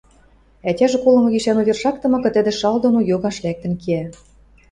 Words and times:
Ӓтяжӹ 0.69 0.97
колымы 1.03 1.29
гишӓн 1.33 1.57
увер 1.61 1.77
шактымыкы, 1.83 2.29
тӹдӹ 2.35 2.51
шал 2.59 2.75
доно 2.83 2.99
йогаш 3.09 3.37
лӓктӹн 3.43 3.73
кеӓ. 3.81 4.05